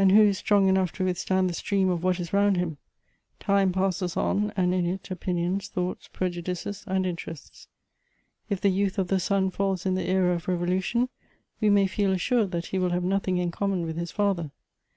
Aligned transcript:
"And 0.00 0.10
who 0.10 0.22
is 0.22 0.36
strong 0.38 0.66
enough 0.66 0.90
to 0.94 1.04
withstand 1.04 1.48
the 1.48 1.54
stream 1.54 1.90
of 1.90 2.02
wh.it 2.02 2.18
is 2.18 2.32
round 2.32 2.56
him? 2.56 2.78
Time 3.38 3.70
passes 3.70 4.16
on, 4.16 4.52
and 4.56 4.74
in 4.74 4.84
it, 4.84 5.12
opinions, 5.12 5.68
thoughts, 5.68 6.08
prejudices, 6.08 6.82
and 6.88 7.06
interests.' 7.06 7.68
If 8.48 8.60
the 8.60 8.70
youth 8.70 8.98
of 8.98 9.06
the 9.06 9.20
son 9.20 9.48
fulls 9.52 9.86
in 9.86 9.94
the 9.94 10.08
era 10.10 10.34
of 10.34 10.48
revolution, 10.48 11.08
we 11.60 11.70
may 11.70 11.86
feel 11.86 12.10
assured 12.10 12.50
that 12.50 12.66
he 12.66 12.80
will 12.80 12.90
have 12.90 13.04
nothing 13.04 13.38
in 13.38 13.52
common 13.52 13.86
with 13.86 13.96
his 13.96 14.10
father. 14.10 14.50